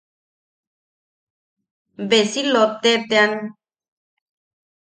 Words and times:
Be 2.09 2.19
si 2.31 2.41
lotte 2.53 2.91
tean. 3.09 3.31